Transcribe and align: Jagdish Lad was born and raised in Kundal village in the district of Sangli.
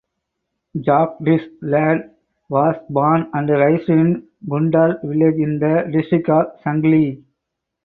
Jagdish 0.75 1.47
Lad 1.61 2.15
was 2.49 2.75
born 2.89 3.29
and 3.35 3.47
raised 3.47 3.87
in 3.87 4.27
Kundal 4.47 4.99
village 5.03 5.35
in 5.35 5.59
the 5.59 5.91
district 5.93 6.27
of 6.27 6.59
Sangli. 6.65 7.23